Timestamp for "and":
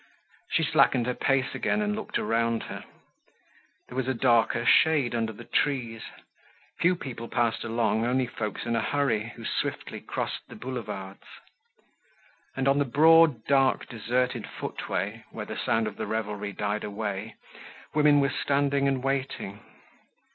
1.79-1.95, 12.57-12.67, 18.87-19.03